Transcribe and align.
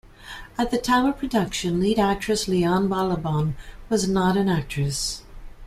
At 0.57 0.71
the 0.71 0.79
time 0.79 1.05
of 1.05 1.19
production 1.19 1.79
lead 1.79 1.99
actress 1.99 2.47
Liane 2.47 2.89
Balaban 2.89 3.53
was 3.87 4.07
not 4.09 4.35
an 4.35 4.49
actress. 4.49 5.21